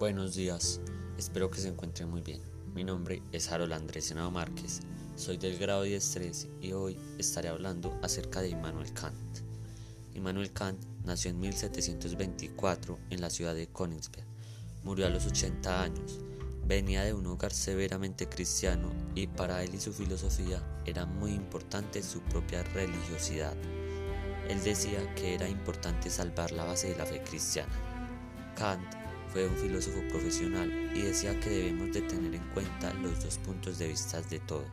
[0.00, 0.80] Buenos días,
[1.18, 2.40] espero que se encuentren muy bien.
[2.74, 4.80] Mi nombre es Harold Andrés Senado Márquez,
[5.14, 9.40] soy del grado 10-13 y hoy estaré hablando acerca de Immanuel Kant.
[10.14, 14.24] Immanuel Kant nació en 1724 en la ciudad de Königsberg,
[14.84, 16.20] murió a los 80 años,
[16.64, 22.02] venía de un hogar severamente cristiano y para él y su filosofía era muy importante
[22.02, 23.54] su propia religiosidad.
[24.48, 27.74] Él decía que era importante salvar la base de la fe cristiana.
[28.56, 28.99] Kant
[29.32, 33.78] fue un filósofo profesional y decía que debemos de tener en cuenta los dos puntos
[33.78, 34.64] de vista de todo,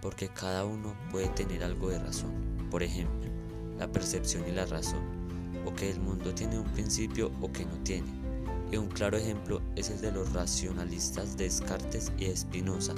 [0.00, 2.32] porque cada uno puede tener algo de razón.
[2.70, 3.30] Por ejemplo,
[3.78, 5.02] la percepción y la razón,
[5.66, 8.08] o que el mundo tiene un principio o que no tiene.
[8.72, 12.94] Y un claro ejemplo es el de los racionalistas Descartes y Spinoza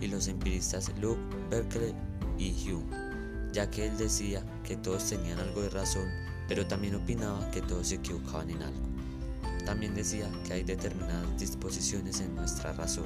[0.00, 1.20] y los empiristas Luke,
[1.50, 1.94] Berkeley
[2.38, 6.08] y Hume, ya que él decía que todos tenían algo de razón,
[6.46, 8.97] pero también opinaba que todos se equivocaban en algo.
[9.68, 13.04] También decía que hay determinadas disposiciones en nuestra razón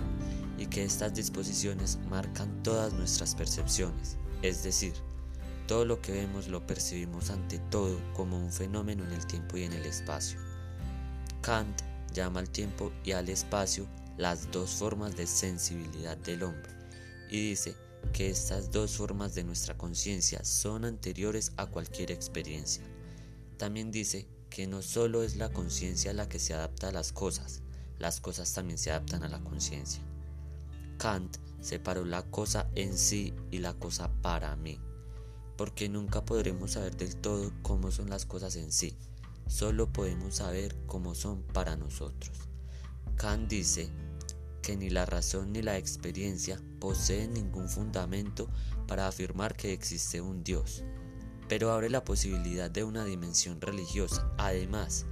[0.57, 4.93] y que estas disposiciones marcan todas nuestras percepciones, es decir,
[5.67, 9.65] todo lo que vemos lo percibimos ante todo como un fenómeno en el tiempo y
[9.65, 10.39] en el espacio.
[11.41, 11.83] Kant
[12.15, 16.71] llama al tiempo y al espacio las dos formas de sensibilidad del hombre
[17.29, 17.75] y dice
[18.13, 22.85] que estas dos formas de nuestra conciencia son anteriores a cualquier experiencia.
[23.59, 27.63] También dice que no solo es la conciencia la que se adapta a las cosas,
[27.99, 30.03] las cosas también se adaptan a la conciencia.
[30.99, 34.79] Kant separó la cosa en sí y la cosa para mí,
[35.57, 38.95] porque nunca podremos saber del todo cómo son las cosas en sí,
[39.47, 42.37] solo podemos saber cómo son para nosotros.
[43.17, 43.89] Kant dice
[44.61, 48.51] que ni la razón ni la experiencia poseen ningún fundamento
[48.87, 50.85] para afirmar que existe un Dios
[51.53, 54.27] pero abre la posibilidad de una dimensión religiosa.
[54.39, 55.05] Además,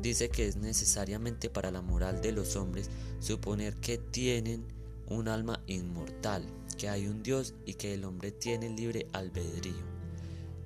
[0.00, 2.88] dice que es necesariamente para la moral de los hombres
[3.18, 4.64] suponer que tienen
[5.08, 6.46] un alma inmortal,
[6.78, 9.82] que hay un Dios y que el hombre tiene libre albedrío.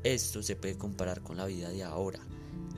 [0.03, 2.21] Esto se puede comparar con la vida de ahora,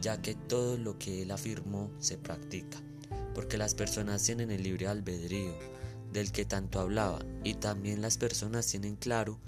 [0.01, 2.79] ya que todo lo que él afirmó se practica,
[3.35, 5.53] porque las personas tienen el libre albedrío
[6.13, 9.41] del que tanto hablaba y también las personas tienen claro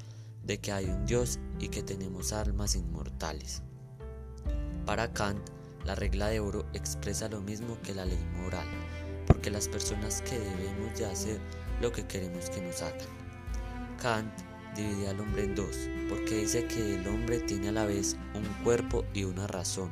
[0.48, 3.62] de que hay un Dios y que tenemos almas inmortales.
[4.86, 5.46] Para Kant,
[5.84, 8.66] la regla de oro expresa lo mismo que la ley moral,
[9.26, 11.38] porque las personas que debemos de hacer
[11.82, 13.06] lo que queremos que nos hagan.
[14.00, 14.32] Kant
[14.74, 15.76] divide al hombre en dos,
[16.08, 19.90] porque dice que el hombre tiene a la vez un cuerpo y una razón,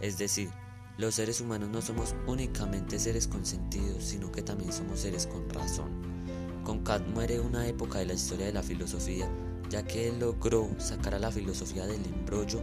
[0.00, 0.50] es decir,
[0.98, 5.48] los seres humanos no somos únicamente seres con sentido, sino que también somos seres con
[5.48, 5.90] razón.
[6.64, 9.30] Con Kant muere una época de la historia de la filosofía
[9.70, 12.60] ya que él logró sacar a la filosofía del embrollo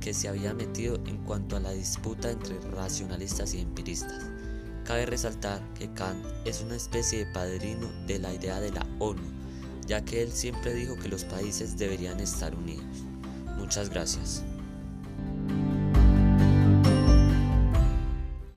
[0.00, 4.24] que se había metido en cuanto a la disputa entre racionalistas y empiristas.
[4.84, 9.22] Cabe resaltar que Kant es una especie de padrino de la idea de la ONU,
[9.86, 12.84] ya que él siempre dijo que los países deberían estar unidos.
[13.56, 14.44] Muchas gracias.